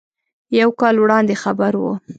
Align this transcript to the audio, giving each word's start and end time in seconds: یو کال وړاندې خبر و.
یو 0.59 0.69
کال 0.79 0.95
وړاندې 0.99 1.35
خبر 1.43 1.71
و. 1.77 1.83